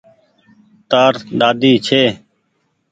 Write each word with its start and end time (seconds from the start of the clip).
تآر 0.89 1.13
ۮاۮي 1.39 1.71
ڇي۔ 1.85 2.03